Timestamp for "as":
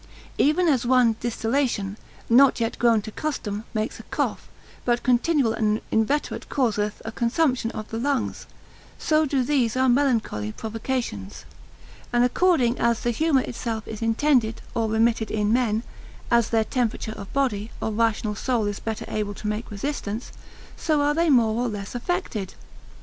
0.67-0.83, 12.79-13.01, 16.31-16.49